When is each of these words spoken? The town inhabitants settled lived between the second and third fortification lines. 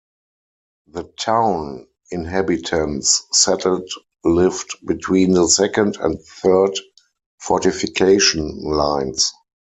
The 0.87 1.03
town 1.03 1.85
inhabitants 2.09 3.21
settled 3.33 3.87
lived 4.23 4.75
between 4.87 5.33
the 5.33 5.45
second 5.47 5.97
and 5.97 6.19
third 6.41 6.71
fortification 7.39 8.63
lines. 8.63 9.31